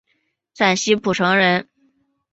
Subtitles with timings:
[0.55, 1.69] 陕西蒲城人。